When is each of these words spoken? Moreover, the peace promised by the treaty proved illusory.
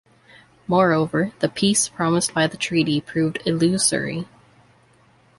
Moreover, 0.65 1.31
the 1.41 1.47
peace 1.47 1.87
promised 1.87 2.33
by 2.33 2.47
the 2.47 2.57
treaty 2.57 2.99
proved 3.01 3.39
illusory. 3.45 4.25